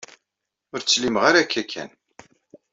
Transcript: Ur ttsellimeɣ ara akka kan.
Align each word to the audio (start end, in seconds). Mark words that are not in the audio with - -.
Ur 0.73 0.79
ttsellimeɣ 0.81 1.23
ara 1.29 1.39
akka 1.43 1.63
kan. 1.71 1.89